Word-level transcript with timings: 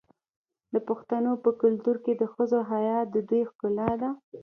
د 0.73 0.75
پښتنو 0.87 1.31
په 1.43 1.49
کلتور 1.61 1.95
کې 2.05 2.13
د 2.21 2.23
ښځو 2.33 2.59
حیا 2.71 2.99
د 3.13 3.15
دوی 3.29 3.41
ښکلا 3.51 3.89
ده. 4.01 4.09